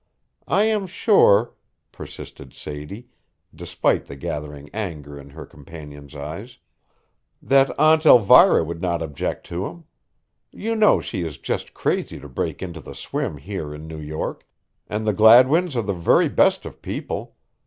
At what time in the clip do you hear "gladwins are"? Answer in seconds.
15.13-15.83